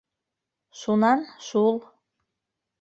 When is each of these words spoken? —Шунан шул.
—Шунан 0.79 1.19
шул. 1.49 1.75